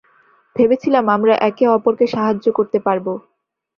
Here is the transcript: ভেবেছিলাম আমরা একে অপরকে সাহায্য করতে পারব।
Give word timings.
ভেবেছিলাম 0.55 1.05
আমরা 1.09 1.33
একে 1.49 1.65
অপরকে 1.69 2.05
সাহায্য 2.07 2.45
করতে 2.57 2.77
পারব। 2.79 3.05